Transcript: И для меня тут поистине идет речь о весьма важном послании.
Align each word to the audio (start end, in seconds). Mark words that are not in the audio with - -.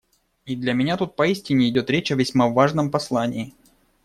И 0.47 0.55
для 0.55 0.73
меня 0.73 0.97
тут 0.97 1.15
поистине 1.15 1.69
идет 1.69 1.91
речь 1.91 2.11
о 2.11 2.15
весьма 2.15 2.47
важном 2.49 2.89
послании. 2.89 3.53